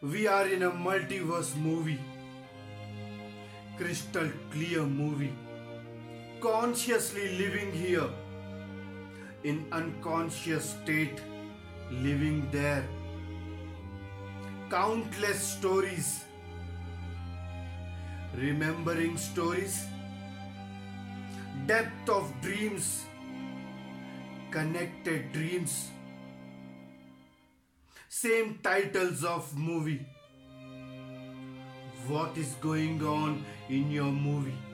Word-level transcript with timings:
We 0.00 0.28
are 0.28 0.46
in 0.46 0.62
a 0.62 0.70
multiverse 0.70 1.56
movie. 1.56 1.98
Crystal 3.76 4.30
clear 4.52 4.84
movie. 4.84 5.32
Consciously 6.40 7.36
living 7.36 7.72
here. 7.72 8.08
In 9.42 9.66
unconscious 9.72 10.70
state, 10.70 11.20
living 11.90 12.48
there. 12.52 12.84
Countless 14.70 15.42
stories. 15.42 16.22
Remembering 18.36 19.16
stories. 19.16 19.84
Depth 21.66 22.08
of 22.08 22.32
dreams. 22.40 23.04
Connected 24.52 25.32
dreams 25.32 25.90
same 28.08 28.58
titles 28.62 29.24
of 29.24 29.56
movie. 29.56 30.06
What 32.06 32.36
is 32.36 32.54
going 32.60 33.02
on 33.02 33.44
in 33.68 33.90
your 33.90 34.10
movie 34.10 34.67